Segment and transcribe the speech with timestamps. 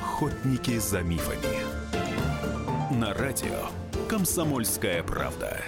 [0.00, 1.58] Охотники за мифами.
[2.98, 3.68] На радио
[4.08, 5.58] Комсомольская правда.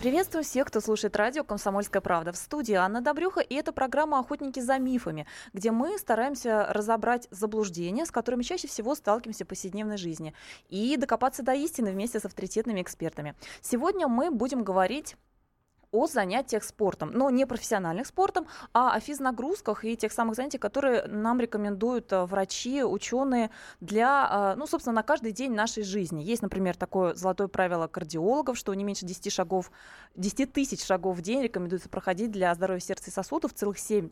[0.00, 2.32] Приветствую всех, кто слушает радио «Комсомольская правда».
[2.32, 8.06] В студии Анна Добрюха, и это программа «Охотники за мифами», где мы стараемся разобрать заблуждения,
[8.06, 10.32] с которыми чаще всего сталкиваемся в повседневной жизни,
[10.70, 13.34] и докопаться до истины вместе с авторитетными экспертами.
[13.60, 15.16] Сегодня мы будем говорить
[15.90, 21.06] о занятиях спортом, но не профессиональных спортом, а о физнагрузках и тех самых занятиях, которые
[21.06, 26.22] нам рекомендуют э, врачи, ученые для, э, ну, собственно, на каждый день нашей жизни.
[26.22, 29.70] Есть, например, такое золотое правило кардиологов, что не меньше 10 шагов,
[30.16, 34.10] 10 тысяч шагов в день рекомендуется проходить для здоровья сердца и сосудов, целых 7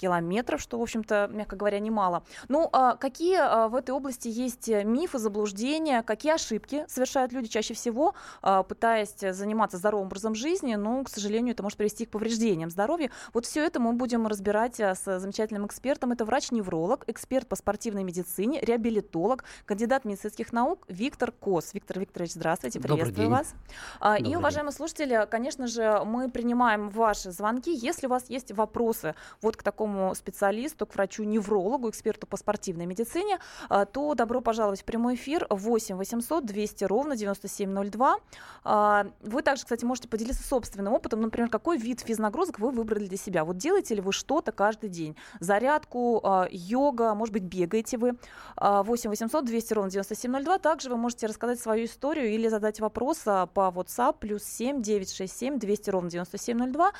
[0.00, 2.22] километров, что, в общем-то, мягко говоря, немало.
[2.48, 7.48] Ну, а какие а, в этой области есть э, мифы, заблуждения, какие ошибки совершают люди
[7.48, 12.10] чаще всего, а, пытаясь заниматься здоровым образом жизни, ну, к сожалению, это может привести к
[12.10, 13.10] повреждениям здоровья.
[13.34, 16.12] Вот все это мы будем разбирать э, с замечательным экспертом.
[16.12, 21.74] Это врач-невролог, эксперт по спортивной медицине, реабилитолог, кандидат медицинских наук Виктор Кос.
[21.74, 23.54] Виктор Викторович, здравствуйте, приветствую вас.
[24.00, 24.76] А, Добрый и, уважаемые день.
[24.78, 27.70] слушатели, конечно же, мы принимаем ваши звонки.
[27.74, 32.86] Если у вас есть вопросы вот к такому такому специалисту, к врачу-неврологу, эксперту по спортивной
[32.86, 33.38] медицине,
[33.68, 38.16] а, то добро пожаловать в прямой эфир 8 800 200 ровно 9702.
[38.64, 43.16] А, вы также, кстати, можете поделиться собственным опытом, например, какой вид физнагрузок вы выбрали для
[43.16, 43.44] себя.
[43.44, 45.16] Вот делаете ли вы что-то каждый день?
[45.40, 48.16] Зарядку, а, йога, может быть, бегаете вы?
[48.56, 50.58] 8 800 200 ровно 9702.
[50.58, 55.90] Также вы можете рассказать свою историю или задать вопрос по WhatsApp плюс 7 967 200
[55.90, 56.92] ровно 9702.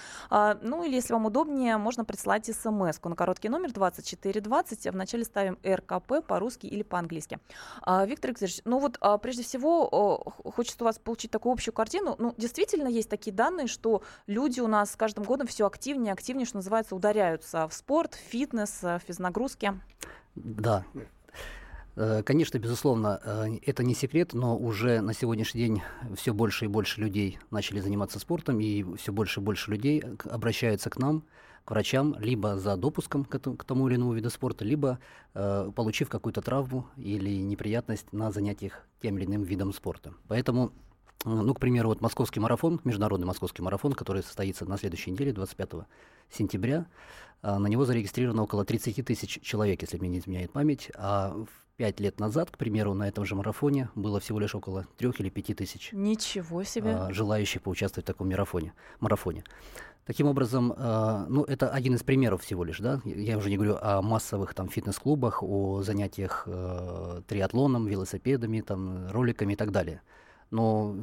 [0.63, 4.93] Ну или, если вам удобнее, можно прислать смс смс на короткий номер 2420.
[4.93, 7.39] Вначале ставим РКП по-русски или по-английски.
[7.83, 12.17] А, Виктор Викторович, ну вот а, прежде всего хочется у вас получить такую общую картину.
[12.19, 16.47] Ну, действительно есть такие данные, что люди у нас с каждым годом все активнее, активнее,
[16.47, 19.81] что называется, ударяются в спорт, в фитнес, в физнагрузки.
[20.35, 20.85] Да,
[21.97, 25.83] э, Конечно, безусловно, э, это не секрет, но уже на сегодняшний день
[26.17, 30.91] все больше и больше людей начали заниматься спортом, и все больше и больше людей обращаются
[30.91, 31.25] к нам
[31.71, 34.99] к врачам либо за допуском к, этому, к тому или иному виду спорта, либо
[35.35, 40.13] э, получив какую-то травму или неприятность на занятиях тем или иным видом спорта.
[40.27, 40.73] Поэтому
[41.25, 45.33] э, ну, к примеру, вот московский марафон, международный московский марафон, который состоится на следующей неделе,
[45.33, 45.87] 25
[46.29, 46.87] сентября,
[47.43, 51.71] э, на него зарегистрировано около 30 тысяч человек, если мне не изменяет память, а в
[51.81, 55.31] пять лет назад, к примеру, на этом же марафоне было всего лишь около трех или
[55.31, 56.95] пяти тысяч Ничего себе.
[56.95, 58.75] А, желающих поучаствовать в таком марафоне.
[59.01, 59.45] марафоне.
[60.07, 63.01] Таким образом, э, ну, это один из примеров всего лишь, да.
[63.05, 69.53] Я уже не говорю о массовых там фитнес-клубах, о занятиях э, триатлоном, велосипедами, там, роликами
[69.53, 70.03] и так далее.
[70.51, 70.97] Но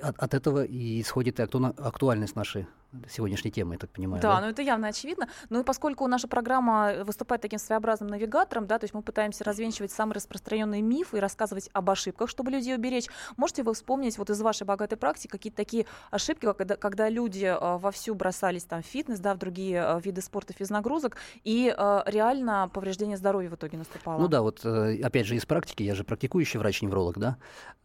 [0.00, 2.66] от, от этого и исходит и актуальность нашей
[3.08, 4.22] сегодняшней темы, я так понимаю.
[4.22, 5.28] Да, да, ну это явно очевидно.
[5.50, 9.90] Ну и поскольку наша программа выступает таким своеобразным навигатором, да, то есть мы пытаемся развенчивать
[9.90, 13.06] самые распространенные мифы и рассказывать об ошибках, чтобы людей уберечь.
[13.36, 17.76] Можете вы вспомнить вот из вашей богатой практики какие-то такие ошибки, когда, когда люди э,
[17.78, 22.70] вовсю бросались там в фитнес, да, в другие э, виды спорта, физнагрузок, и э, реально
[22.72, 24.20] повреждение здоровья в итоге наступало?
[24.20, 27.36] Ну да, вот э, опять же из практики, я же практикующий врач-невролог, да,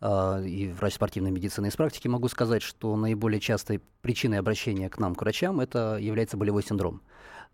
[0.02, 1.68] э, и врач спортивной медицины.
[1.68, 6.38] Из практики могу сказать, что наиболее частой причиной обращения к нам, к врачам, это является
[6.38, 7.02] болевой синдром.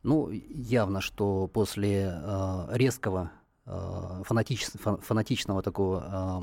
[0.04, 3.32] Ну, явно, что после э, резкого
[3.66, 4.68] э, фанатич,
[5.02, 6.42] фанатичного такого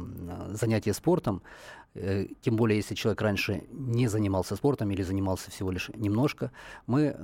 [0.50, 1.42] э, занятия спортом,
[1.94, 6.50] э, тем более если человек раньше не занимался спортом или занимался всего лишь немножко,
[6.86, 7.16] мы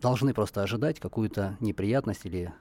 [0.00, 2.52] должны просто ожидать какую-то неприятность или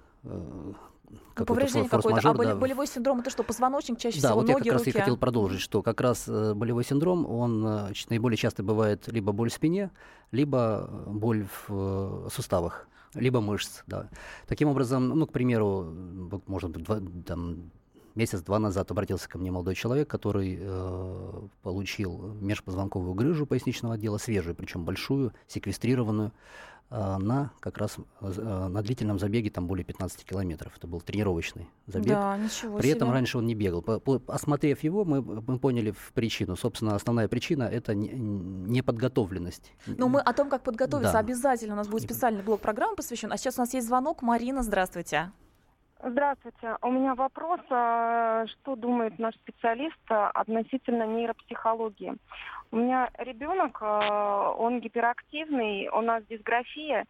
[1.37, 2.29] ну, повреждение какое-то.
[2.29, 2.55] А да.
[2.55, 4.77] болевой синдром это что, позвоночник чаще да, всего, вот ноги, я как руки?
[4.77, 9.07] раз и хотел продолжить, что как раз э, болевой синдром, он э, наиболее часто бывает
[9.07, 9.91] либо боль в спине,
[10.31, 14.09] либо э, боль в суставах, либо мышц, да.
[14.47, 15.87] Таким образом, ну, к примеру,
[16.29, 17.71] вот, может быть, два, там,
[18.15, 24.55] месяц-два назад обратился ко мне молодой человек, который э, получил межпозвонковую грыжу поясничного отдела, свежую,
[24.55, 26.31] причем большую, секвестрированную.
[26.93, 30.73] А, на как раз а, на длительном забеге там более 15 километров.
[30.75, 32.09] Это был тренировочный забег.
[32.09, 32.97] Да, ничего При себе.
[32.97, 33.81] этом раньше он не бегал.
[33.81, 36.57] По, по, осмотрев его, мы, мы поняли в причину.
[36.57, 39.71] Собственно, основная причина это неподготовленность.
[39.87, 41.19] Ну, мы о том, как подготовиться, да.
[41.19, 41.75] обязательно.
[41.75, 43.31] У нас будет специальный блок программы посвящен.
[43.31, 44.21] А сейчас у нас есть звонок.
[44.21, 45.31] Марина, здравствуйте.
[46.03, 46.77] Здравствуйте.
[46.81, 52.15] У меня вопрос, а, что думает наш специалист относительно нейропсихологии.
[52.71, 57.05] У меня ребенок, а, он гиперактивный, у нас дисграфия,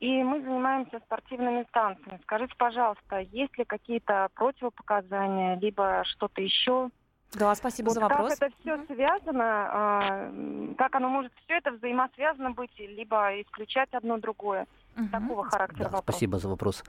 [0.00, 2.20] и мы занимаемся спортивными станциями.
[2.22, 6.90] Скажите, пожалуйста, есть ли какие-то противопоказания, либо что-то еще?
[7.32, 8.38] Да, спасибо вот за вопрос.
[8.38, 10.32] Как это все связано, а,
[10.76, 14.66] как оно может все это взаимосвязано быть, либо исключать одно другое?
[14.98, 15.08] Угу.
[15.08, 16.02] Такого характера да, вопрос.
[16.02, 16.82] Спасибо за вопрос.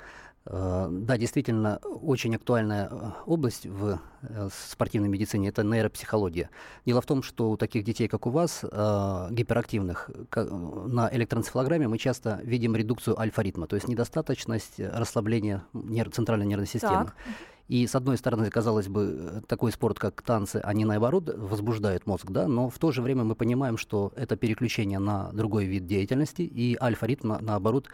[0.46, 6.50] Э, да, действительно, очень актуальная э, область в э, спортивной медицине– это нейропсихология.
[6.86, 12.40] Дело в том, что у таких детей, как у вас, гиперактивных, на электроэнцефалограмме мы часто
[12.44, 15.64] видим редукцию альфа-ритма, то есть недостаточность расслабления
[16.12, 17.06] центральной нервной системы.
[17.06, 17.16] Так.
[17.70, 22.48] И, с одной стороны, казалось бы, такой спорт, как танцы, они, наоборот, возбуждают мозг, да,
[22.48, 26.76] но в то же время мы понимаем, что это переключение на другой вид деятельности, и
[26.82, 27.88] альфа-ритм, наоборот,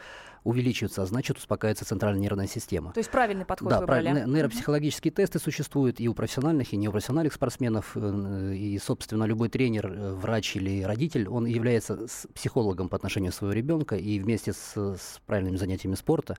[0.46, 2.94] увеличивается, а значит, успокаивается центральная нервная система.
[2.94, 4.14] То есть правильный подход да, выбрали.
[4.14, 5.16] Да, нейропсихологические mm-hmm.
[5.16, 10.56] тесты существуют и у профессиональных, и непрофессиональных спортсменов, э, и, собственно, любой тренер, э, врач
[10.56, 15.58] или родитель, он является психологом по отношению к своего ребенка, и вместе с, с правильными
[15.58, 16.38] занятиями спорта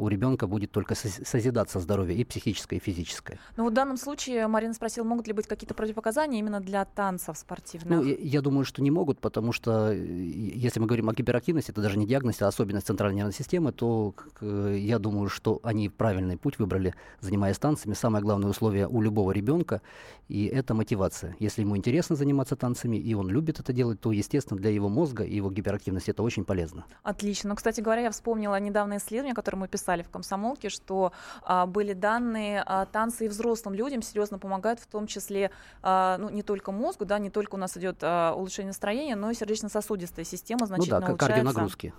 [0.00, 3.38] у ребенка будет только созидаться здоровье и психическое, и физическое.
[3.56, 7.88] Ну в данном случае Марина спросила, могут ли быть какие-то противопоказания именно для танцев спортивных?
[7.88, 11.70] Ну, я, я думаю, что не могут, потому что э, если мы говорим о гиперактивности,
[11.70, 16.36] это даже не диагноз, а особенность центральной нервной системы, то я думаю, что они правильный
[16.36, 17.94] путь выбрали, занимаясь танцами.
[17.94, 19.82] Самое главное условие у любого ребенка,
[20.28, 21.36] и это мотивация.
[21.38, 25.24] Если ему интересно заниматься танцами, и он любит это делать, то, естественно, для его мозга
[25.24, 26.84] и его гиперактивности это очень полезно.
[27.02, 27.50] Отлично.
[27.50, 31.92] Ну, кстати говоря, я вспомнила недавнее исследование, которое мы писали в «Комсомолке», что а, были
[31.92, 35.50] данные, а, танцы и взрослым людям серьезно помогают, в том числе
[35.82, 39.30] а, ну, не только мозгу, да, не только у нас идет а, улучшение настроения, но
[39.30, 41.34] и сердечно-сосудистая система значительно ну да, улучшается.
[41.34, 41.94] кардионагрузки.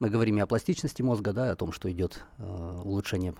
[0.00, 3.32] Мы говорим и о пластичности мозга, да, о том, что идет э, улучшение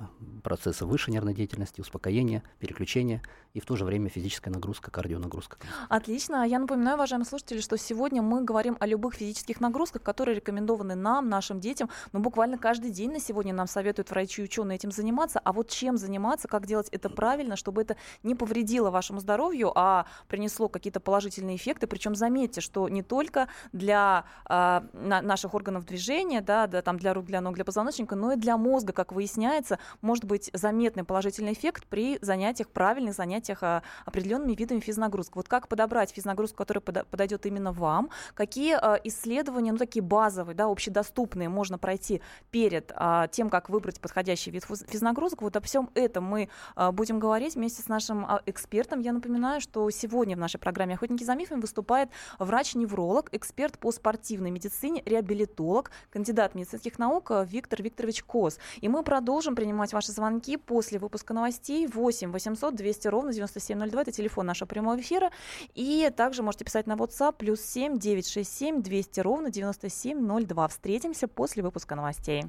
[0.45, 3.23] процесса высшей нервной деятельности, успокоение, переключение
[3.55, 5.59] и в то же время физическая нагрузка, кардионагрузка.
[5.89, 6.47] Отлично.
[6.47, 11.29] Я напоминаю, уважаемые слушатели, что сегодня мы говорим о любых физических нагрузках, которые рекомендованы нам,
[11.29, 11.89] нашим детям.
[12.13, 15.41] Но ну, буквально каждый день на сегодня нам советуют врачи и ученые этим заниматься.
[15.43, 20.07] А вот чем заниматься, как делать это правильно, чтобы это не повредило вашему здоровью, а
[20.29, 21.89] принесло какие-то положительные эффекты.
[21.89, 27.27] Причем заметьте, что не только для э, наших органов движения, да, да, там для рук,
[27.27, 31.87] для ног, для позвоночника, но и для мозга, как выясняется, может быть заметный положительный эффект
[31.87, 35.37] при занятиях, правильных занятиях а, определенными видами физнагрузок.
[35.37, 40.67] Вот как подобрать физнагрузку, которая подойдет именно вам, какие а, исследования, ну такие базовые, да,
[40.67, 42.21] общедоступные, можно пройти
[42.51, 45.43] перед а, тем, как выбрать подходящий вид физнагрузок.
[45.43, 46.49] Вот обо всем этом мы
[46.93, 49.01] будем говорить вместе с нашим экспертом.
[49.01, 54.51] Я напоминаю, что сегодня в нашей программе «Охотники за мифами» выступает врач-невролог, эксперт по спортивной
[54.51, 58.59] медицине, реабилитолог, кандидат кандидат медицинских наук э, Виктор Викторович Коз.
[58.81, 64.03] И мы продолжим принимать ваши звонки после выпуска новостей 8 800 200 ровно 9702.
[64.03, 65.31] Это телефон нашего прямого эфира.
[65.75, 70.69] И также можете писать на WhatsApp плюс 7 967 200 ровно 9702.
[70.69, 72.45] Встретимся после выпуска новостей.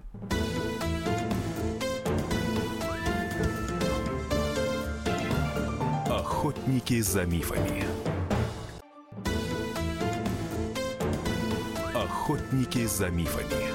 [6.09, 7.83] Охотники за мифами.
[11.93, 13.74] Охотники за мифами.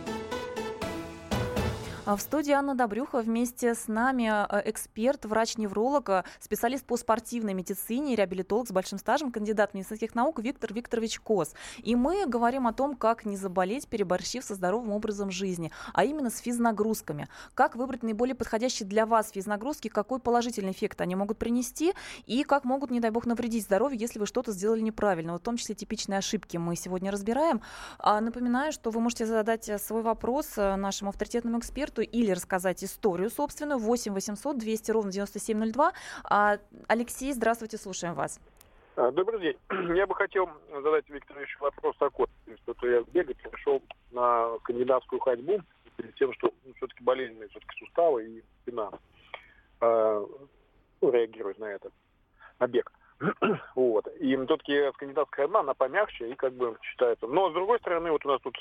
[2.03, 7.53] А в студии Анна Добрюха вместе с нами э, эксперт, врач-невролог, э, специалист по спортивной
[7.53, 11.53] медицине, реабилитолог с большим стажем, кандидат медицинских наук Виктор Викторович Кос.
[11.77, 16.31] И мы говорим о том, как не заболеть, переборщив со здоровым образом жизни, а именно
[16.31, 17.27] с физнагрузками.
[17.53, 21.93] Как выбрать наиболее подходящие для вас физнагрузки, какой положительный эффект они могут принести
[22.25, 25.33] и как могут, не дай бог, навредить здоровью, если вы что-то сделали неправильно.
[25.33, 27.61] Вот в том числе типичные ошибки мы сегодня разбираем.
[27.99, 32.83] А напоминаю, что вы можете задать э, свой вопрос нашему авторитетному эксперту эксперту или рассказать
[32.83, 33.79] историю собственную.
[33.79, 35.93] 8 800 200 ровно 9702.
[36.23, 36.57] А,
[36.87, 38.39] Алексей, здравствуйте, слушаем вас.
[38.95, 39.57] А, добрый день.
[39.95, 42.27] Я бы хотел задать Виктору еще вопрос такой.
[42.63, 43.81] Что-то я бегать пришел
[44.11, 45.61] на скандинавскую ходьбу
[45.95, 48.91] перед тем, что ну, все-таки болезненные все-таки суставы и спина
[49.81, 50.25] э,
[51.01, 51.89] ну, реагируют на это,
[52.59, 52.91] на бег.
[53.75, 54.07] вот.
[54.19, 57.27] И все-таки скандинавская ходьба, она помягче и как бы считается.
[57.27, 58.57] Но с другой стороны, вот у нас тут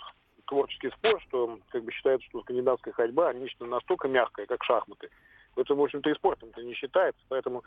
[0.51, 5.09] творческий спор, что как бы считается, что скандинавская ходьба нечто настолько мягкое, как шахматы.
[5.57, 7.21] Это, в общем-то, и спортом-то не считается.
[7.29, 7.63] Поэтому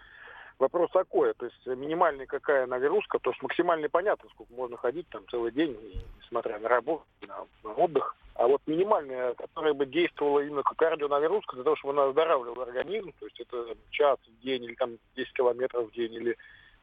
[0.59, 5.23] вопрос такой, то есть минимальная какая нагрузка, то есть максимально понятно, сколько можно ходить там
[5.29, 5.77] целый день,
[6.21, 8.15] несмотря на работу, на, на отдых.
[8.35, 13.13] А вот минимальная, которая бы действовала именно как кардионагрузка, для того, чтобы она оздоравливала организм,
[13.17, 16.37] то есть это час в день или там 10 километров в день или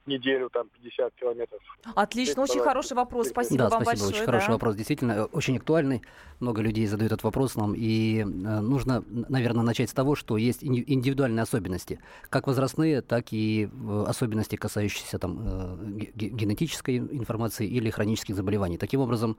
[0.06, 1.60] неделю, там, 50 километров.
[1.94, 4.10] Отлично, очень хороший вопрос, спасибо да, вам спасибо, большое.
[4.10, 4.32] очень да.
[4.32, 6.02] хороший вопрос, действительно, э, очень актуальный,
[6.40, 10.64] много людей задают этот вопрос нам, и э, нужно, наверное, начать с того, что есть
[10.64, 18.78] индивидуальные особенности, как возрастные, так и э, особенности, касающиеся там генетической информации или хронических заболеваний.
[18.78, 19.36] Таким образом,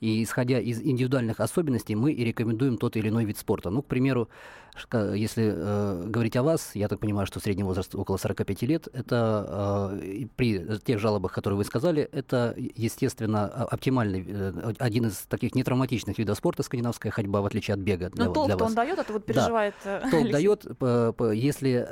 [0.00, 3.70] и исходя из индивидуальных особенностей, мы и рекомендуем тот или иной вид спорта.
[3.70, 4.28] Ну, к примеру,
[4.92, 9.99] если говорить о вас, я так понимаю, что средний возраст около 45 лет, это
[10.36, 16.36] при тех жалобах, которые вы сказали, это, естественно, оптимальный, э, один из таких нетравматичных видов
[16.36, 18.10] спорта скандинавская ходьба, в отличие от бега.
[18.14, 20.10] Но толк он дает, это вот переживает да.
[20.10, 20.64] Толк дает,
[21.32, 21.86] если,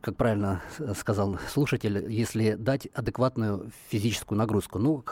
[0.00, 0.62] как правильно
[0.98, 4.78] сказал слушатель, если дать адекватную физическую нагрузку.
[4.78, 5.04] Ну,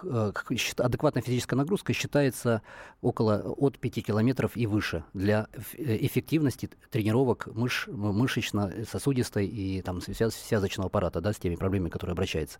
[0.78, 2.62] адекватная физическая нагрузка считается
[3.00, 11.20] около от 5 километров и выше для эффективности тренировок мыш, мышечно-сосудистой и там, связочного аппарата,
[11.20, 12.59] да, с теми проблемами, которые обращаются.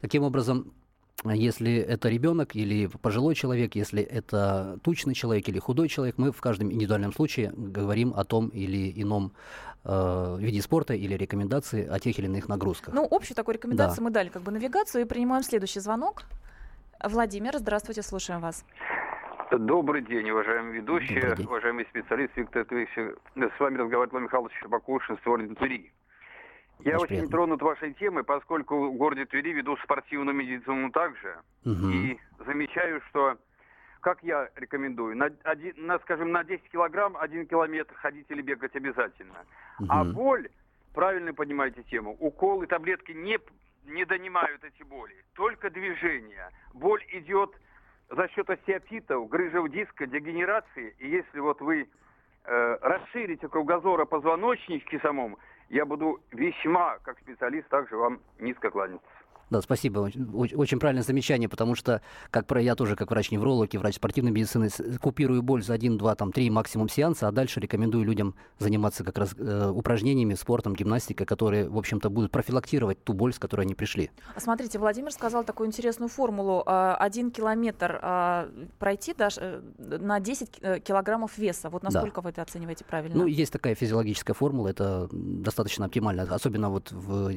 [0.00, 0.72] Таким образом,
[1.24, 6.40] если это ребенок или пожилой человек, если это тучный человек или худой человек, мы в
[6.40, 9.32] каждом индивидуальном случае говорим о том или ином
[9.84, 12.94] э, виде спорта или рекомендации о тех или иных нагрузках.
[12.94, 14.02] Ну, общую такую рекомендацию да.
[14.02, 16.24] мы дали как бы навигацию и принимаем следующий звонок.
[17.02, 18.64] Владимир, здравствуйте, слушаем вас.
[19.50, 21.46] Добрый день, уважаемые ведущие, день.
[21.46, 22.90] уважаемый специалист Виктор Твич.
[22.96, 25.92] С вами разговаривает Владимир Михайлович Щербакушин, Створин Твери.
[26.80, 31.36] Я очень, очень тронут вашей темой, поскольку в городе Твери веду спортивную медицину также.
[31.64, 31.88] Угу.
[31.88, 33.38] И замечаю, что,
[34.00, 38.76] как я рекомендую, на, один, на, скажем, на 10 килограмм один километр ходить или бегать
[38.76, 39.44] обязательно.
[39.80, 39.88] Угу.
[39.88, 40.48] А боль,
[40.94, 43.38] правильно понимаете тему, уколы, таблетки не,
[43.86, 45.14] не донимают эти боли.
[45.34, 46.50] Только движение.
[46.74, 47.50] Боль идет
[48.10, 50.94] за счет остеопитов, грыжев диска, дегенерации.
[50.98, 51.88] И если вот вы
[52.44, 59.06] э, расширите кругозора позвоночнички самом, я буду весьма, как специалист, также вам низко кланяться.
[59.48, 60.10] Да, спасибо.
[60.34, 64.70] Очень, правильное замечание, потому что, как про я тоже, как врач-невролог и врач спортивной медицины,
[65.00, 69.18] купирую боль за один, два, там, три максимум сеанса, а дальше рекомендую людям заниматься как
[69.18, 73.74] раз э, упражнениями, спортом, гимнастикой, которые, в общем-то, будут профилактировать ту боль, с которой они
[73.74, 74.10] пришли.
[74.34, 76.64] А смотрите, Владимир сказал такую интересную формулу.
[76.66, 78.48] А, один километр а,
[78.80, 79.40] пройти даже
[79.78, 81.70] э, на 10 э, килограммов веса.
[81.70, 82.22] Вот насколько да.
[82.22, 83.16] вы это оцениваете правильно?
[83.16, 87.30] Ну, есть такая физиологическая формула, это достаточно оптимально, особенно вот в,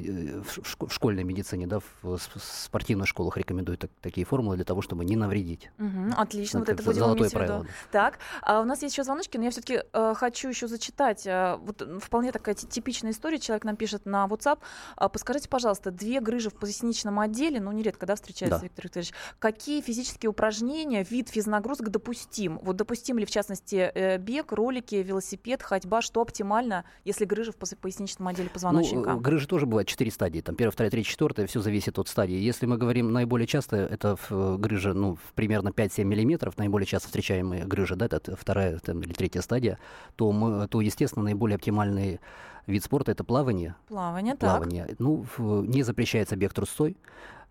[0.43, 5.05] в школьной медицине, да, в в спортивных школах рекомендуют так, такие формулы для того, чтобы
[5.05, 5.69] не навредить.
[5.79, 7.63] Угу, отлично, ну, вот это будем золотое правило.
[7.63, 7.69] Да.
[7.91, 11.25] Так, а у нас есть еще звоночки, но я все-таки э, хочу еще зачитать.
[11.25, 13.39] Э, вот вполне такая типичная история.
[13.39, 14.59] Человек нам пишет на WhatsApp.
[14.99, 18.63] Э, подскажите, пожалуйста, две грыжи в поясничном отделе, ну нередко, да, встречается, да.
[18.63, 19.13] Виктор Викторович.
[19.39, 22.59] Какие физические упражнения, вид физнагрузок допустим?
[22.61, 26.01] Вот допустим ли в частности э, бег, ролики, велосипед, ходьба?
[26.01, 29.11] Что оптимально, если грыжа в поясничном отделе позвоночника?
[29.11, 30.41] Ну, грыжи тоже бывают четыре стадии.
[30.41, 31.47] Там первая, вторая, третья, четвертая.
[31.47, 32.37] Все зависит зависит от стадии.
[32.37, 37.07] Если мы говорим наиболее часто, это в э, грыжа, ну, примерно 5-7 миллиметров, наиболее часто
[37.07, 39.77] встречаемые грыжи, да, это вторая там, или третья стадия,
[40.15, 42.19] то, мы, то, естественно, наиболее оптимальный
[42.67, 43.75] вид спорта это плавание.
[43.87, 44.85] Плавание, плавание.
[44.85, 44.99] так.
[44.99, 45.25] Ну,
[45.63, 46.95] не запрещается бег трусцой.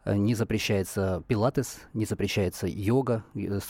[0.05, 3.61] Э, не запрещается пилатес, не запрещается йога, э,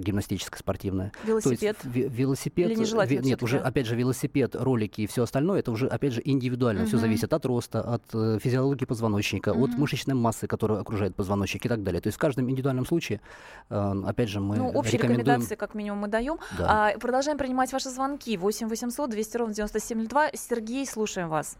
[0.00, 1.12] гимнастическая спортивная.
[1.24, 1.78] Велосипед?
[1.78, 5.72] То есть, велосипед, Или нежелательно нет, уже, опять же, велосипед, ролики и все остальное, это
[5.72, 6.82] уже, опять же, индивидуально.
[6.82, 6.88] Угу.
[6.88, 9.64] Все зависит от роста, от э, физиологии позвоночника, угу.
[9.64, 12.00] от мышечной массы, которая окружает позвоночник и так далее.
[12.00, 13.20] То есть в каждом индивидуальном случае,
[13.68, 15.26] опять же, мы Ну, общие рекомендуем...
[15.26, 16.38] рекомендации, как минимум, мы даем.
[16.58, 16.90] Да.
[16.90, 18.36] А, продолжаем принимать ваши звонки.
[18.36, 20.30] 8 800 200 ровно 9702.
[20.34, 21.56] Сергей, слушаем вас.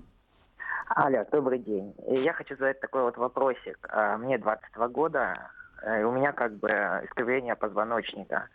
[0.96, 1.94] Алло, добрый день.
[2.08, 3.78] Я хочу задать такой вот вопросик.
[3.90, 5.50] А, мне 22 года,
[5.82, 8.48] э, и у меня как бы искривление позвоночника.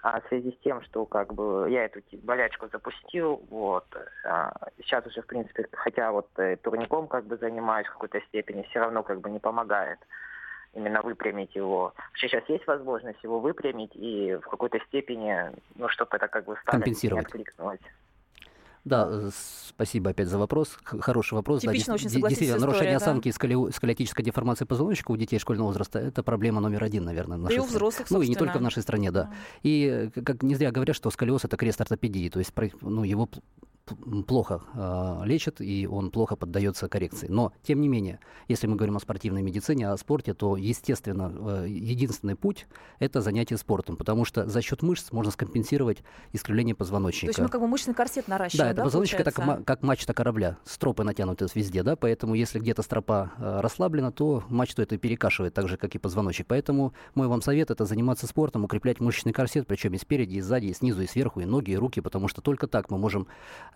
[0.00, 3.84] А в связи с тем, что как бы я эту болячку запустил, вот,
[4.24, 8.62] а, сейчас уже, в принципе, хотя вот э, турником как бы занимаюсь в какой-то степени,
[8.70, 9.98] все равно как бы не помогает
[10.74, 11.94] именно выпрямить его.
[12.10, 16.56] Вообще сейчас есть возможность его выпрямить и в какой-то степени, ну, чтобы это как бы
[16.62, 17.80] старость не откликнулось.
[18.84, 19.30] Да, э,
[19.68, 20.76] спасибо опять за вопрос.
[20.82, 21.60] Хороший вопрос.
[21.60, 23.04] Типично да, очень Действительно, нарушение да?
[23.04, 23.70] осанки и скали...
[23.70, 27.38] сколиотической деформации позвоночника у детей школьного возраста– это проблема номер один, наверное.
[27.38, 29.24] В да и у взрослых, Ну, и не только в нашей стране, да.
[29.24, 29.34] да.
[29.62, 33.28] И как не зря говорят, что сколиоз– это крест ортопедии, то есть ну, его
[34.26, 37.26] плохо э, лечат, и он плохо поддается коррекции.
[37.28, 41.32] Но, тем не менее, если мы говорим о спортивной медицине, о спорте, то, естественно,
[41.64, 42.66] э, единственный путь–
[43.00, 47.34] это занятие спортом, потому что за счет мышц можно скомпенсировать искривление позвоночника.
[47.34, 48.70] То есть мы как бы мышечный корсет наращиваем, да?
[48.70, 52.82] это да, позвоночник– это как, как мачта корабля, стропы натянуты везде, да, поэтому если где-то
[52.82, 56.46] стропа э, расслаблена, то мачту это перекашивает, так же, как и позвоночник.
[56.46, 60.66] Поэтому мой вам совет– это заниматься спортом, укреплять мышечный корсет, причем и спереди, и сзади,
[60.66, 63.26] и снизу, и сверху, и ноги, и руки, потому что только так мы можем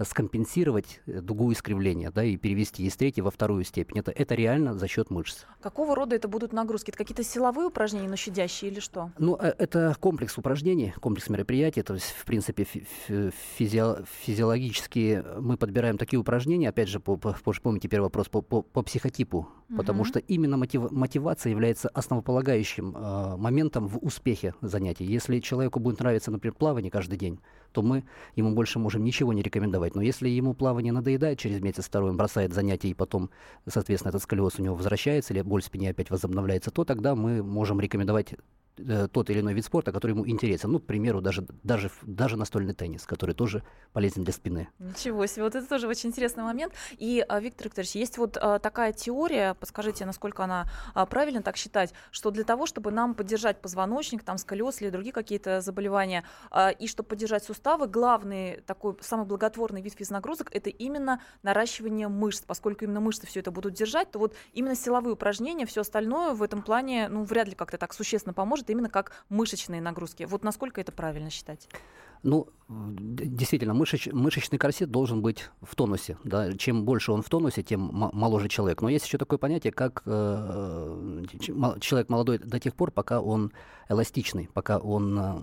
[0.05, 3.99] скомпенсировать э, дугу искривления, да, и перевести из третьей во вторую степень.
[3.99, 5.45] Это, это реально за счет мышц.
[5.61, 6.91] Какого рода это будут нагрузки?
[6.91, 9.11] Это какие-то силовые упражнения, но щадящие или что?
[9.19, 11.83] Ну, э, это комплекс упражнений, комплекс мероприятий.
[11.83, 12.67] То есть, в принципе,
[13.09, 18.63] физи- физиологически мы подбираем такие упражнения, опять же, по, по, помните первый вопрос, по, по,
[18.63, 19.77] по психотипу угу.
[19.77, 25.05] потому что именно мотив, мотивация является основополагающим э, моментом в успехе занятий.
[25.05, 27.41] Если человеку будет нравиться, например, плавание каждый день,
[27.73, 28.05] то мы
[28.37, 29.95] ему больше можем ничего не рекомендовать.
[29.95, 33.31] Но если ему плавание надоедает через месяц-второй, он бросает занятия, и потом,
[33.67, 37.43] соответственно, этот сколиоз у него возвращается, или боль в спине опять возобновляется, то тогда мы
[37.43, 38.35] можем рекомендовать
[39.13, 40.71] тот или иной вид спорта, который ему интересен.
[40.73, 44.69] Ну, к примеру, даже, даже, даже настольный теннис, который тоже полезен для спины.
[44.79, 46.73] Ничего себе, вот это тоже очень интересный момент.
[46.99, 51.57] И, а, Виктор Викторович, есть вот а, такая теория, подскажите, насколько она а, правильно так
[51.57, 56.25] считать, что для того, чтобы нам поддержать позвоночник, там сколиоз или другие какие-то заболевания,
[56.79, 62.85] и чтобы поддержать суставы, главный такой самый благотворный вид физнагрузок это именно наращивание мышц, поскольку
[62.85, 66.63] именно мышцы все это будут держать, то вот именно силовые упражнения, все остальное в этом
[66.63, 70.25] плане, ну, вряд ли как-то так существенно поможет, это именно как мышечные нагрузки.
[70.25, 71.69] Вот насколько это правильно считать?
[72.23, 76.19] Ну, действительно, мышеч, мышечный корсет должен быть в тонусе.
[76.25, 76.53] Да?
[76.55, 78.83] Чем больше он в тонусе, тем моложе человек.
[78.83, 81.23] Но есть еще такое понятие, как э,
[81.81, 83.53] человек молодой до тех пор, пока он
[83.89, 85.39] эластичный, пока он э,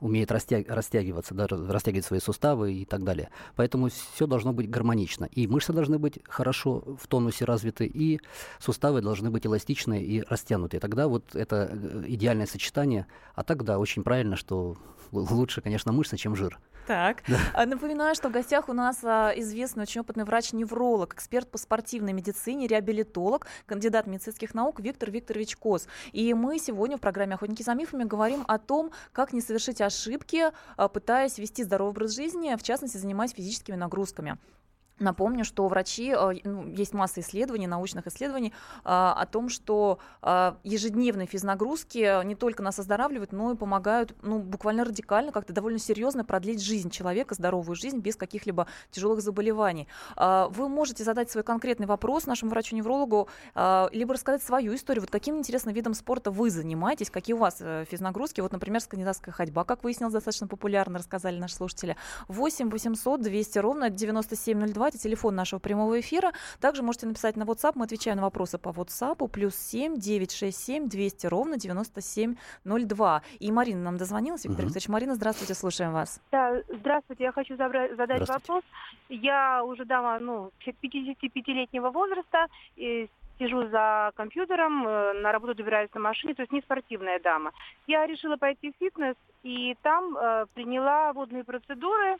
[0.00, 3.30] умеет растяг, растягиваться, да, растягивать свои суставы и так далее.
[3.54, 5.26] Поэтому все должно быть гармонично.
[5.26, 8.20] И мышцы должны быть хорошо в тонусе развиты, и
[8.58, 10.80] суставы должны быть эластичные и растянутые.
[10.80, 13.06] Тогда вот это э, идеальное сочетание.
[13.34, 14.76] А тогда очень правильно, что
[15.12, 16.58] лучше, конечно, мышцы, чем жир.
[16.86, 17.24] Так.
[17.52, 22.12] А, напоминаю, что в гостях у нас а, известный очень опытный врач-невролог, эксперт по спортивной
[22.12, 25.88] медицине, реабилитолог, кандидат медицинских наук Виктор Викторович Кос.
[26.12, 30.52] И мы сегодня в программе «Охотники за мифами» говорим о том, как не совершить ошибки,
[30.76, 34.38] а, пытаясь вести здоровый образ жизни, в частности, занимаясь физическими нагрузками.
[34.98, 40.56] Напомню, что врачи, э, ну, есть масса исследований, научных исследований а, о том, что а,
[40.64, 46.24] ежедневные физнагрузки не только нас оздоравливают, но и помогают ну, буквально радикально, как-то довольно серьезно
[46.24, 49.86] продлить жизнь человека, здоровую жизнь без каких-либо тяжелых заболеваний.
[50.16, 55.02] Вы можете задать свой конкретный вопрос нашему врачу-неврологу, либо рассказать свою историю.
[55.02, 58.40] Вот каким интересным видом спорта вы занимаетесь, какие у вас э, физнагрузки?
[58.40, 61.96] Вот, например, скандинавская ходьба, как выяснилось, достаточно популярно, рассказали наши слушатели.
[62.28, 66.32] 8 800 200 ровно 9702 это телефон нашего прямого эфира.
[66.60, 71.26] Также можете написать на WhatsApp, мы отвечаем на вопросы по WhatsApp, плюс 7 967 200
[71.26, 73.22] ровно 9702.
[73.40, 74.68] И Марина нам дозвонилась, Виктор угу.
[74.68, 74.88] Викторович.
[74.88, 76.20] Марина, здравствуйте, слушаем вас.
[76.32, 78.62] Да, здравствуйте, я хочу задать вопрос.
[79.08, 82.46] Я уже дама, ну, 55-летнего возраста,
[82.76, 87.52] и сижу за компьютером, э, на работу добираюсь на машине, то есть не спортивная дама.
[87.86, 92.16] Я решила пойти в фитнес, и там э, приняла водные процедуры,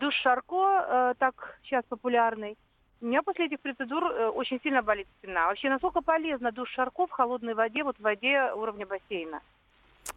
[0.00, 2.56] душ Шарко, э, так сейчас популярный.
[3.00, 5.46] У меня после этих процедур э, очень сильно болит спина.
[5.46, 9.40] Вообще, насколько полезно душ Шарко в холодной воде, вот в воде уровня бассейна?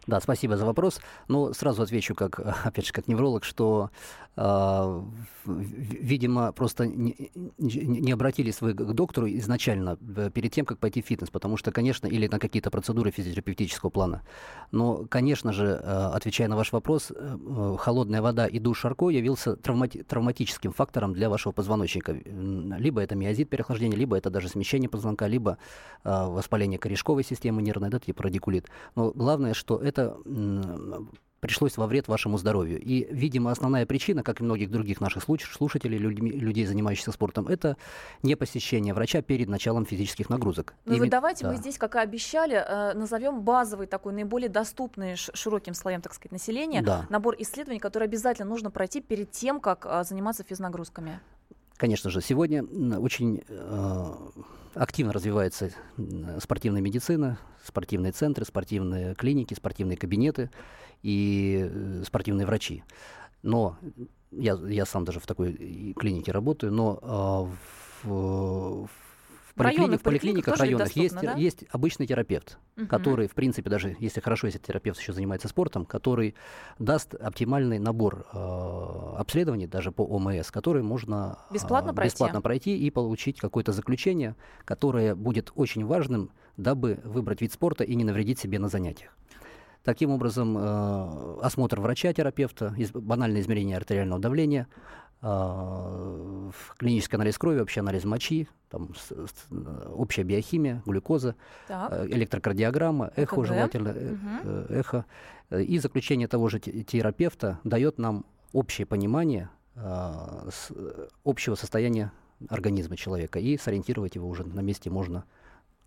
[0.06, 1.00] Да, спасибо за вопрос.
[1.28, 3.90] Но сразу отвечу, как, опять же, как невролог, что,
[4.36, 5.02] э,
[5.44, 11.06] видимо, просто не, не обратились вы к доктору изначально э, перед тем, как пойти в
[11.06, 14.22] фитнес, потому что, конечно, или на какие-то процедуры физиотерапевтического плана.
[14.72, 19.52] Но, конечно же, э, отвечая на ваш вопрос, э, холодная вода и душ Шарко явился
[19.52, 22.12] травмати- травматическим фактором для вашего позвоночника.
[22.12, 25.58] Либо это миозит переохлаждения, либо это даже смещение позвонка, либо
[26.02, 28.66] э, воспаление корешковой системы нервной, да, типа радикулит.
[28.96, 29.91] Но главное, что это
[31.42, 32.80] пришлось во вред вашему здоровью.
[32.80, 37.76] И, видимо, основная причина, как и многих других наших слушателей, людьми, людей, занимающихся спортом, это
[38.22, 40.74] не посещение врача перед началом физических нагрузок.
[40.84, 41.50] Ну вот давайте да.
[41.50, 46.30] мы здесь, как и обещали, э, назовем базовый такой наиболее доступный широким слоям, так сказать,
[46.30, 47.06] населения да.
[47.10, 51.18] набор исследований, которые обязательно нужно пройти перед тем, как э, заниматься физнагрузками.
[51.82, 52.62] Конечно же, сегодня
[52.96, 54.14] очень э,
[54.74, 55.72] активно развивается
[56.38, 60.52] спортивная медицина, спортивные центры, спортивные клиники, спортивные кабинеты
[61.02, 62.84] и э, спортивные врачи.
[63.42, 63.76] Но
[64.30, 68.88] я, я сам даже в такой клинике работаю, но э, в, в,
[69.54, 71.34] поликлиник, в поликлиниках районах есть, да?
[71.34, 72.86] есть обычный терапевт, угу.
[72.86, 76.34] который, в принципе, даже если хорошо, если терапевт еще занимается спортом, который
[76.78, 82.14] даст оптимальный набор э, обследований, даже по ОМС, который можно бесплатно, э, пройти.
[82.14, 87.94] бесплатно пройти и получить какое-то заключение, которое будет очень важным, дабы выбрать вид спорта и
[87.94, 89.16] не навредить себе на занятиях.
[89.84, 94.68] Таким образом, э, осмотр врача-терапевта, банальное измерение артериального давления,
[95.22, 98.90] э, клинический анализ крови, общий анализ мочи, там,
[99.94, 101.34] общая биохимия, глюкоза,
[101.68, 101.92] так.
[101.92, 103.46] Э, электрокардиограмма, эхо ЭКГ.
[103.46, 104.50] желательно, угу.
[104.72, 105.04] эхо.
[105.50, 109.50] И заключение того же терапевта дает нам общее понимание
[111.24, 112.12] общего состояния
[112.48, 113.38] организма человека.
[113.38, 115.24] И сориентировать его уже на месте можно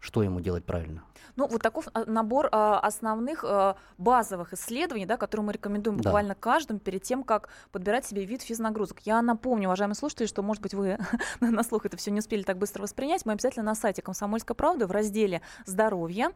[0.06, 1.04] что ему делать правильно.
[1.36, 6.36] Ну, вот такой а, набор а, основных а, базовых исследований, да, которые мы рекомендуем буквально
[6.36, 6.40] да.
[6.40, 9.00] каждому перед тем, как подбирать себе вид физнагрузок.
[9.02, 11.00] Я напомню, уважаемые слушатели, что, может быть, вы
[11.40, 13.26] на слух это все не успели так быстро воспринять.
[13.26, 16.30] Мы обязательно на сайте «Комсомольской правды» в разделе «Здоровье»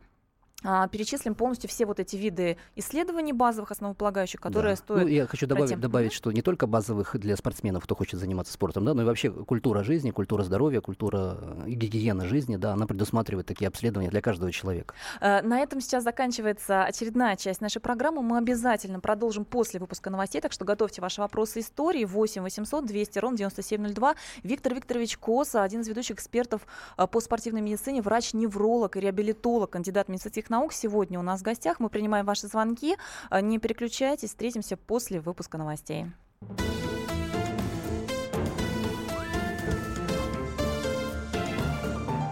[0.62, 4.82] перечислим полностью все вот эти виды исследований базовых, основополагающих, которые да.
[4.82, 5.04] стоят.
[5.04, 8.86] Ну, я хочу добавить, добавить, что не только базовых для спортсменов, кто хочет заниматься спортом,
[8.86, 13.48] да, но и вообще культура жизни, культура здоровья, культура э, гигиены жизни, да, она предусматривает
[13.48, 14.94] такие обследования для каждого человека.
[15.22, 18.22] Э, на этом сейчас заканчивается очередная часть нашей программы.
[18.22, 23.20] Мы обязательно продолжим после выпуска новостей, так что готовьте ваши вопросы истории 8 800 200
[23.20, 24.16] ровно 9702.
[24.44, 26.68] Виктор Викторович Коса, один из ведущих экспертов
[26.98, 30.74] э, по спортивной медицине, врач-невролог и реабилитолог, кандидат медицинских наук.
[30.74, 31.80] Сегодня у нас в гостях.
[31.80, 32.96] Мы принимаем ваши звонки.
[33.30, 34.30] Э, не переключайтесь.
[34.30, 36.06] Встретимся после выпуска новостей.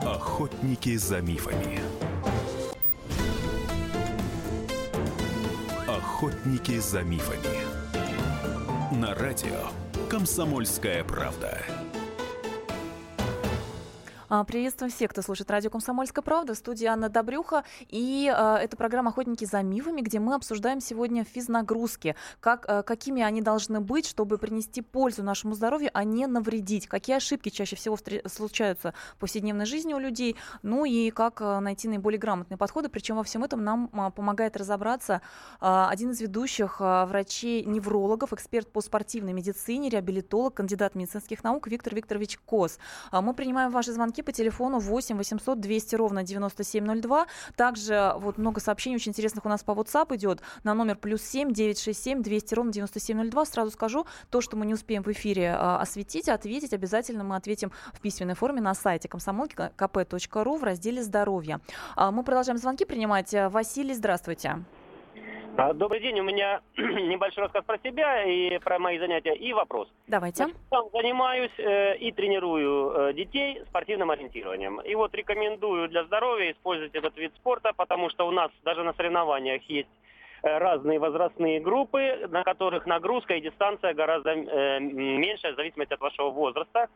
[0.04, 1.80] Охотники за мифами.
[5.88, 7.58] Охотники за мифами.
[9.00, 9.68] На радио
[10.10, 11.60] «Комсомольская правда».
[14.30, 16.54] А, приветствуем всех, кто слушает радио «Комсомольская правда».
[16.54, 17.63] В студии Анна Добрюха.
[17.88, 22.13] И э, это программа «Охотники за мифами», где мы обсуждаем сегодня физнагрузки.
[22.42, 26.88] Как, э, какими они должны быть, чтобы принести пользу нашему здоровью, а не навредить.
[26.88, 30.36] Какие ошибки чаще всего случаются в повседневной жизни у людей.
[30.62, 32.90] Ну и как э, найти наиболее грамотные подходы.
[32.90, 35.22] Причем во всем этом нам помогает разобраться
[35.62, 42.78] один из ведущих врачей-неврологов, эксперт по спортивной медицине, реабилитолог, кандидат медицинских наук Виктор Викторович Кос.
[43.13, 47.28] Мы принимаем ваши звонки звонки по телефону 8 800 200 ровно 9702.
[47.56, 51.54] Также вот много сообщений очень интересных у нас по WhatsApp идет на номер плюс 7
[51.54, 53.46] 967 200 ровно 9702.
[53.46, 57.72] Сразу скажу, то, что мы не успеем в эфире а, осветить, ответить, обязательно мы ответим
[57.94, 59.56] в письменной форме на сайте комсомолки
[60.58, 61.60] в разделе «Здоровье».
[61.96, 63.34] А, мы продолжаем звонки принимать.
[63.34, 64.64] Василий, здравствуйте.
[65.60, 69.91] А, добрый день, у меня небольшой рассказ про себя и про мои занятия и вопрос.
[70.06, 70.43] Давайте.
[70.43, 74.80] Значит, сам занимаюсь э, и тренирую э, детей спортивным ориентированием.
[74.82, 78.93] И вот рекомендую для здоровья использовать этот вид спорта, потому что у нас даже на
[78.93, 79.89] соревнованиях есть
[80.43, 86.02] э, разные возрастные группы, на которых нагрузка и дистанция гораздо э, меньше, в зависимости от
[86.02, 86.88] вашего возраста.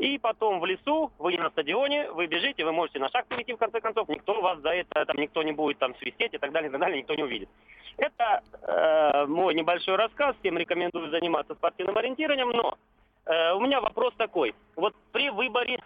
[0.00, 3.52] И потом в лесу, вы не на стадионе, вы бежите, вы можете на шаг перейти
[3.52, 6.52] в конце концов, никто вас за это, там никто не будет там свистеть и так
[6.52, 7.50] далее, и так далее, никто не увидит.
[7.98, 12.78] Это э, мой небольшой рассказ, всем рекомендую заниматься спортивным ориентированием, но
[13.26, 14.54] э, у меня вопрос такой.
[14.74, 15.78] Вот при выборе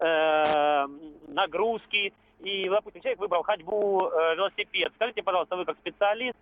[0.00, 0.86] э,
[1.28, 6.36] нагрузки, и, допустим, человек выбрал ходьбу, э, велосипед, скажите, пожалуйста, вы как специалист,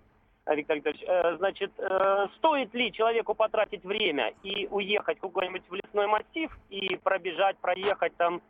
[0.55, 6.07] Виктор Викторович, э, значит, э, стоит ли человеку потратить время и уехать куда-нибудь в лесной
[6.07, 8.41] массив и пробежать, проехать там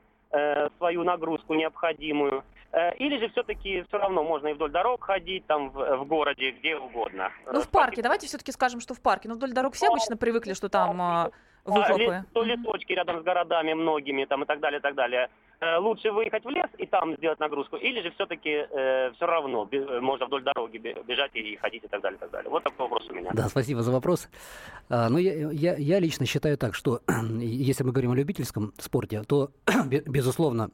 [0.76, 2.44] свою нагрузку необходимую?
[2.98, 6.76] Или же все-таки все равно можно и вдоль дорог ходить, там в, в городе, где
[6.76, 7.32] угодно?
[7.50, 9.26] Ну, в парке, давайте все-таки скажем, что в парке.
[9.26, 11.30] Но ну, вдоль дорог все обычно привыкли, что там
[11.64, 12.24] выхлопы.
[12.34, 15.30] То лесочки рядом с городами многими там и так далее, и так далее.
[15.60, 19.68] Э, лучше выехать в лес и там сделать нагрузку, или же все-таки э, все равно
[20.00, 22.48] можно вдоль дороги бежать и ходить и так далее, и так далее.
[22.48, 23.30] Вот такой вопрос у меня.
[23.32, 24.28] Да, спасибо за вопрос.
[24.88, 27.00] А, ну, я, я, я лично считаю так, что
[27.40, 29.50] если мы говорим о любительском спорте, то,
[30.06, 30.70] безусловно,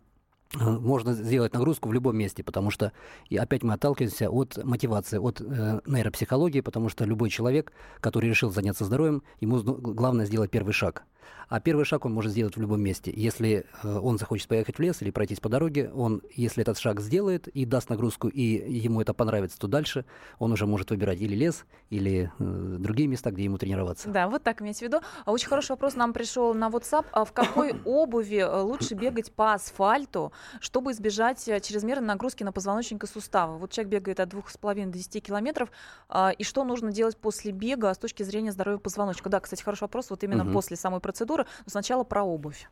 [0.61, 2.93] Э, можно сделать нагрузку в любом месте, потому что
[3.29, 8.51] и опять мы отталкиваемся от мотивации, от э, нейропсихологии, потому что любой человек, который решил
[8.51, 11.05] заняться здоровьем, ему главное сделать первый шаг.
[11.49, 13.13] А первый шаг он может сделать в любом месте.
[13.15, 17.01] Если э, он захочет поехать в лес или пройтись по дороге, он, если этот шаг
[17.01, 20.05] сделает и даст нагрузку, и ему это понравится, то дальше
[20.39, 24.09] он уже может выбирать или лес, или э, другие места, где ему тренироваться.
[24.09, 25.01] Да, вот так имейте в виду.
[25.25, 27.07] А очень хороший вопрос нам пришел на WhatsApp.
[27.13, 33.05] А в какой обуви э, лучше бегать по асфальту, чтобы избежать чрезмерной нагрузки на позвоночник
[33.05, 33.59] и суставы?
[33.59, 35.71] Вот человек бегает от 2,5 до 10 километров.
[36.09, 39.29] Э, и что нужно делать после бега с точки зрения здоровья позвоночника?
[39.31, 40.11] Да, кстати, хороший вопрос.
[40.11, 40.53] Вот именно угу.
[40.53, 41.47] после самой процедуры процедуры.
[41.67, 42.69] Но сначала про обувь.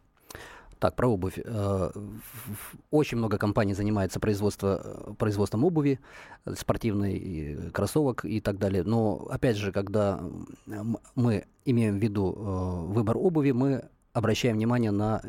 [0.79, 1.39] Так, про обувь.
[1.45, 1.93] Э,
[2.91, 6.01] очень много компаний занимается производство, э, производством обуви,
[6.57, 8.83] спортивной, кроссовок и так далее.
[8.83, 10.21] Но, опять же, когда
[11.15, 15.23] мы имеем в виду э, выбор обуви, мы обращаем внимание на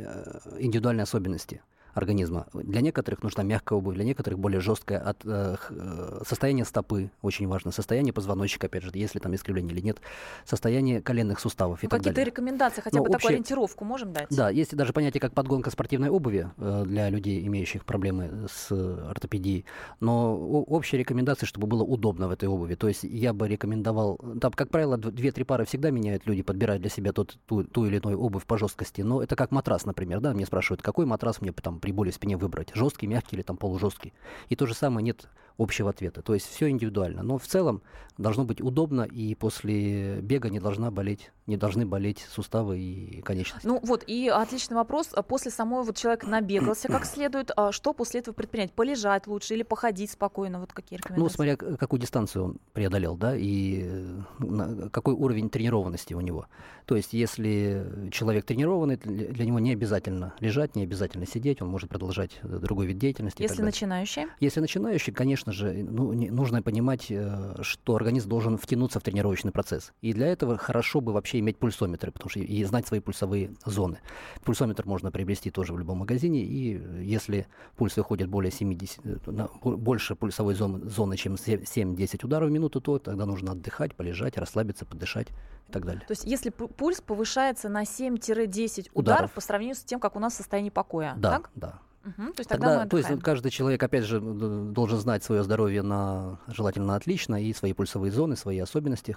[0.59, 1.61] индивидуальные особенности
[1.93, 2.47] организма.
[2.53, 4.99] Для некоторых нужна мягкая обувь, для некоторых более жесткая.
[4.99, 9.81] От э, э, состояния стопы очень важно, состояние позвоночника, опять же, если там искривление или
[9.81, 9.99] нет,
[10.45, 12.13] состояние коленных суставов ну, и так далее.
[12.13, 14.27] Какие-то рекомендации, хотя Но бы общее, такую ориентировку можем дать?
[14.29, 19.65] Да, есть даже понятие как подгонка спортивной обуви э, для людей, имеющих проблемы с ортопедией.
[19.99, 22.75] Но общая рекомендация, чтобы было удобно в этой обуви.
[22.75, 26.89] То есть я бы рекомендовал, там, как правило, две-три пары всегда меняют люди, подбирают для
[26.89, 29.01] себя тот, ту, ту или иную обувь по жесткости.
[29.01, 32.15] Но это как матрас, например, да, мне спрашивают, какой матрас мне там при боли в
[32.15, 34.13] спине выбрать, жесткий, мягкий или там полужесткий.
[34.47, 36.21] И то же самое нет общего ответа.
[36.21, 37.23] То есть все индивидуально.
[37.23, 37.81] Но в целом
[38.17, 43.65] должно быть удобно, и после бега не должна болеть, не должны болеть суставы и конечности.
[43.65, 45.13] Ну вот, и отличный вопрос.
[45.27, 48.71] После самой вот человек набегался как следует, а что после этого предпринять?
[48.73, 50.59] Полежать лучше или походить спокойно?
[50.59, 51.23] Вот какие рекомендации?
[51.23, 56.47] Ну, смотря какую дистанцию он преодолел, да, и э, какой уровень тренированности у него.
[56.85, 61.89] То есть, если человек тренированный, для него не обязательно лежать, не обязательно сидеть, он может
[61.89, 63.41] продолжать другой вид деятельности.
[63.41, 64.27] Если начинающий?
[64.39, 69.51] Если начинающий, конечно же, ну, не, нужно понимать, э, что организм должен втянуться в тренировочный
[69.51, 69.91] процесс.
[70.01, 73.99] И для этого хорошо бы вообще иметь пульсометры, потому что и знать свои пульсовые зоны.
[74.43, 80.15] Пульсометр можно приобрести тоже в любом магазине, и если пульс выходит более 70, э, больше
[80.15, 85.27] пульсовой зоны, зоны чем 7-10 ударов в минуту, то тогда нужно отдыхать, полежать, расслабиться, подышать
[85.67, 86.03] и так далее.
[86.07, 90.19] То есть если пульс повышается на 7-10 ударов, ударов по сравнению с тем, как у
[90.19, 91.49] нас состояние покоя, да, так?
[91.55, 95.43] Да, Угу, то есть, тогда, тогда то есть каждый человек, опять же, должен знать свое
[95.43, 99.15] здоровье на желательно отлично и свои пульсовые зоны, свои особенности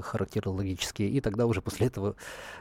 [0.00, 2.16] характерологические, и тогда уже после этого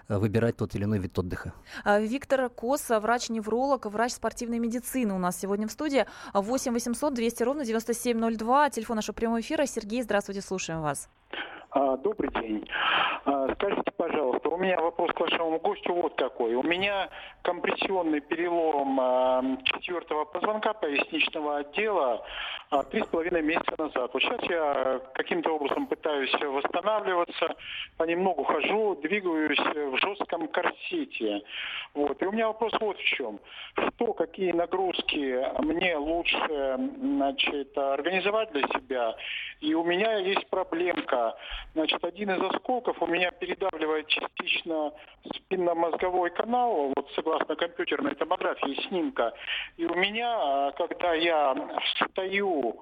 [0.08, 1.54] э, выбирать тот или иной вид отдыха.
[1.84, 6.06] А, Виктор Коса, врач-невролог, врач спортивной медицины у нас сегодня в студии.
[6.34, 9.66] 8 800 200 ровно 9702, телефон нашего прямого эфира.
[9.66, 11.10] Сергей, здравствуйте, слушаем вас.
[11.76, 12.66] А, добрый день.
[13.26, 16.56] А, скажите, пожалуйста, у меня вопрос к вашему гостю вот какой.
[16.56, 17.10] У меня
[17.42, 22.26] компрессионный перелом а, четвертого позвонка поясничного отдела
[22.92, 24.10] три с половиной месяца назад.
[24.14, 27.56] Вот сейчас я каким-то образом пытаюсь восстанавливаться,
[27.98, 31.42] понемногу хожу, двигаюсь в жестком корсете.
[31.94, 32.22] Вот.
[32.22, 33.40] И у меня вопрос вот в чем.
[33.74, 39.16] Что, какие нагрузки мне лучше значит, организовать для себя?
[39.62, 41.36] И у меня есть проблемка.
[41.76, 44.94] Значит, один из осколков у меня передавливает частично
[45.36, 49.34] спинномозговой канал, вот согласно компьютерной томографии снимка.
[49.76, 52.82] И у меня, когда я встаю,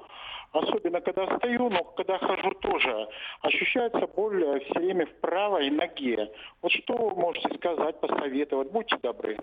[0.51, 3.07] особенно когда стою, но когда хожу тоже,
[3.41, 6.31] ощущается боль все время в правой ноге.
[6.61, 8.69] Вот что вы можете сказать, посоветовать?
[8.69, 9.39] Будьте добры.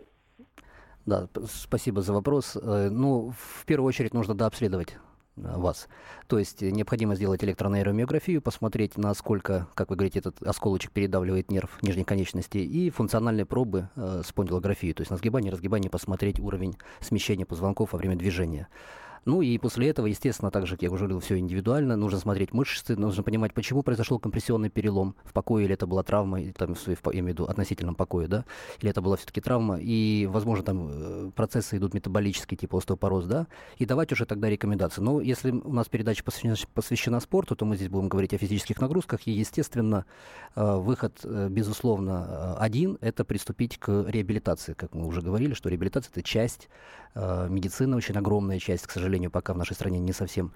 [1.06, 2.54] Да, спасибо за вопрос.
[2.54, 4.96] Э, ну, в первую очередь нужно дообследовать
[5.40, 5.88] вас.
[6.26, 12.04] То есть необходимо сделать электронейромиографию, посмотреть, насколько, как вы говорите, этот осколочек передавливает нерв нижней
[12.04, 17.92] конечности, и функциональные пробы э, спондилографии, то есть на сгибание, разгибание посмотреть уровень смещения позвонков
[17.92, 18.68] во время движения.
[19.24, 21.96] Ну и после этого, естественно, так же, как я уже говорил, все индивидуально.
[21.96, 26.40] Нужно смотреть мышцы, нужно понимать, почему произошел компрессионный перелом в покое, или это была травма,
[26.40, 28.44] или, там, я имею в виду относительном покое, да,
[28.80, 33.46] или это была все-таки травма, и, возможно, там э, процессы идут метаболические, типа остеопороз, да,
[33.76, 35.02] и давать уже тогда рекомендации.
[35.02, 38.80] Но если у нас передача посвящена, посвящена спорту, то мы здесь будем говорить о физических
[38.80, 40.06] нагрузках, и, естественно,
[40.56, 46.10] э, выход, э, безусловно, один– это приступить к реабилитации, как мы уже говорили, что реабилитация–
[46.12, 46.68] это часть
[47.16, 50.52] медицины, очень огромная часть, к сожалению, сожалению, пока в нашей стране не совсем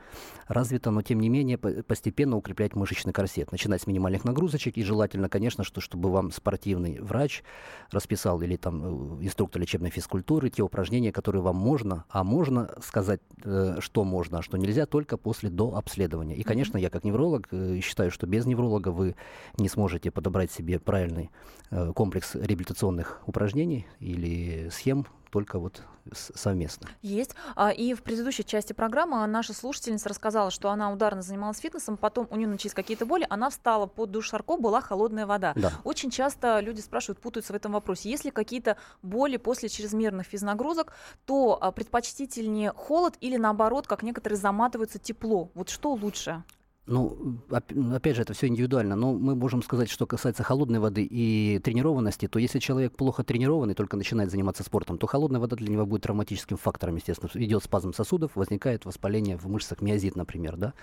[0.47, 3.51] развита, но тем не менее постепенно укреплять мышечный корсет.
[3.51, 7.43] Начинать с минимальных нагрузочек и желательно, конечно, что, чтобы вам спортивный врач
[7.91, 13.21] расписал или там э, инструктор лечебной физкультуры те упражнения, которые вам можно, а можно сказать,
[13.43, 16.37] э, что можно, а что нельзя только после до обследования.
[16.37, 19.17] И, конечно, я как невролог э, считаю, что без невролога вы
[19.59, 21.31] не сможете подобрать себе правильный
[21.95, 26.89] комплекс реабилитационных упражнений или схем только вот совместно.
[27.03, 27.35] Есть.
[27.57, 32.29] А, и в предыдущей части программы наша слушательница рассказала, что она ударно занималась фитнесом, потом
[32.31, 35.53] у нее начались какие-то боли, она встала под душ Шарко, была холодная вода.
[35.57, 35.73] Да.
[35.83, 38.09] Очень часто люди спрашивают, путаются в этом вопросе.
[38.11, 40.93] Если какие-то боли после чрезмерных физнагрузок,
[41.27, 45.51] то а, предпочтительнее холод или наоборот, как некоторые заматываются, тепло.
[45.55, 46.45] Вот что лучше?
[46.87, 51.59] Ну, опять же, это все индивидуально, но мы можем сказать, что касается холодной воды и
[51.65, 55.87] тренированности, то если человек плохо тренированный, только начинает заниматься спортом, то холодная вода для него
[55.87, 57.31] будет травматическим фактором, естественно.
[57.43, 60.75] Идет спазм сосудов, возникает воспаление в мышцах, миозит, например, да,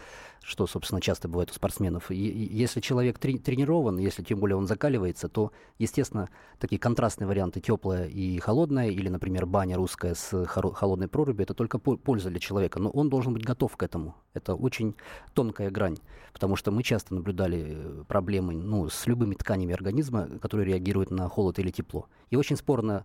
[0.43, 2.09] что, собственно, часто бывает у спортсменов.
[2.09, 7.61] И если человек трени- тренирован, если тем более он закаливается, то, естественно, такие контрастные варианты,
[7.61, 12.79] теплая и холодная, или, например, баня русская с холодной прорубью, это только польза для человека,
[12.79, 14.15] но он должен быть готов к этому.
[14.33, 14.95] Это очень
[15.35, 20.27] тонкая грань ткань, потому что мы часто наблюдали э, проблемы ну, с любыми тканями организма,
[20.41, 22.07] которые реагируют на холод или тепло.
[22.31, 23.03] И очень спорно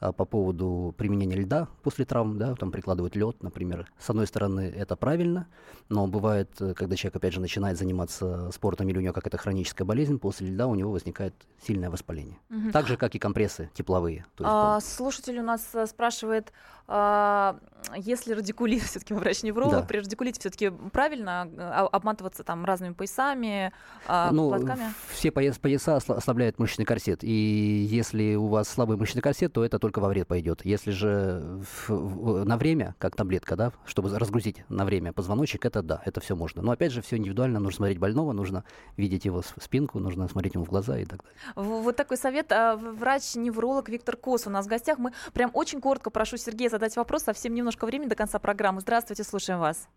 [0.00, 3.90] а, по поводу применения льда после травм, да, там прикладывают лед, например.
[3.98, 5.48] С одной стороны, это правильно,
[5.88, 9.84] но бывает, э, когда человек, опять же, начинает заниматься спортом или у него какая-то хроническая
[9.84, 11.34] болезнь, после льда у него возникает
[11.66, 12.38] сильное воспаление.
[12.50, 12.70] Угу.
[12.70, 14.24] Так же, как и компрессы тепловые.
[14.36, 16.52] То есть, а, слушатель у нас э, спрашивает,
[16.86, 17.58] а,
[17.96, 19.82] если радикулит, все-таки врач-невролог, да.
[19.82, 23.72] при радикулите все-таки правильно а, обматываться там разными поясами,
[24.06, 24.94] а, ну, платками?
[25.12, 29.78] Все пояс, пояса ослабляют мышечный корсет, и если у вас слабый мышечный корсет, то это
[29.78, 30.64] только во вред пойдет.
[30.64, 35.82] Если же в, в, на время, как таблетка, да, чтобы разгрузить на время позвоночник, это
[35.82, 36.62] да, это все можно.
[36.62, 38.64] Но опять же, все индивидуально, нужно смотреть больного, нужно
[38.96, 41.80] видеть его спинку, нужно смотреть ему в глаза и так далее.
[41.82, 42.52] Вот такой совет.
[42.52, 44.98] А, врач-невролог Виктор Кос у нас в гостях.
[44.98, 48.80] Мы прям очень коротко прошу Сергея задать вопрос, совсем немножко времени до конца программы.
[48.80, 49.88] Здравствуйте, слушаем вас.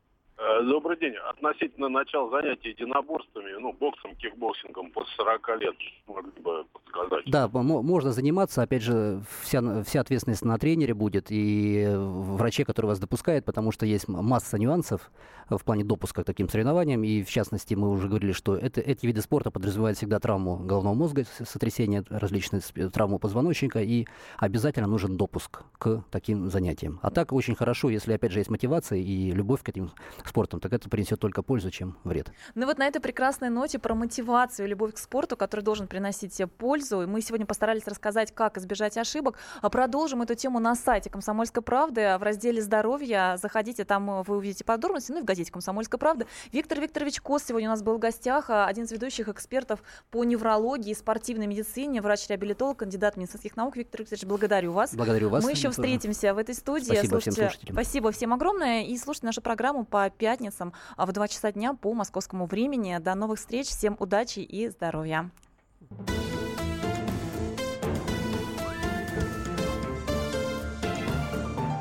[0.41, 1.13] Э, добрый день.
[1.30, 5.75] Относительно начала занятий единоборствами, ну, боксом, кикбоксингом после 40 лет,
[6.08, 7.25] могли бы подсказать?
[7.27, 8.63] Да, можно заниматься.
[8.63, 13.86] Опять же, вся, вся ответственность на тренере будет и враче, который вас допускает, потому что
[13.86, 15.12] есть масса нюансов
[15.47, 17.04] в плане допуска к таким соревнованиям.
[17.04, 20.95] И, в частности, мы уже говорили, что это, эти виды спорта подразумевают всегда травму головного
[20.95, 26.99] мозга, сотрясение различные, травму позвоночника, и обязательно нужен допуск к таким занятиям.
[27.04, 29.91] А так очень хорошо, если, опять же, есть мотивация и любовь к этим
[30.32, 32.32] спортом, так это принесет только пользу, чем вред.
[32.56, 36.48] Ну вот на этой прекрасной ноте про мотивацию, любовь к спорту, который должен приносить себе
[36.48, 37.08] пользу.
[37.08, 39.38] Мы сегодня постарались рассказать, как избежать ошибок.
[39.62, 43.36] А продолжим эту тему на сайте «Комсомольской правды» в разделе «Здоровье».
[43.38, 46.26] Заходите, там вы увидите подробности, ну и в газете «Комсомольская правда».
[46.52, 50.24] Виктор Викторович Кос сегодня у нас был в гостях, а, один из ведущих экспертов по
[50.24, 53.76] неврологии и спортивной медицине, врач-реабилитолог, кандидат медицинских наук.
[53.76, 54.96] Виктор Викторович, благодарю вас.
[54.96, 55.44] Благодарю вас.
[55.44, 56.86] Мы еще встретимся в этой студии.
[56.86, 57.76] Спасибо Слушайте, всем слушателям.
[57.76, 58.84] Спасибо всем огромное.
[58.84, 62.95] И слушайте нашу программу по пятницам а в 2 часа дня по московскому времени.
[62.99, 65.31] До новых встреч, всем удачи и здоровья.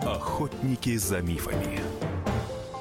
[0.07, 1.90] Охотники за мифами.